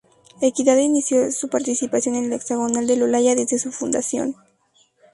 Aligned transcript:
Equidad 0.41 0.77
inició 0.77 1.31
su 1.31 1.47
participación 1.47 2.15
en 2.15 2.25
el 2.25 2.33
Hexagonal 2.33 2.87
del 2.87 3.03
Olaya 3.03 3.35
desde 3.35 3.59
su 3.59 3.71
fundación. 3.71 4.35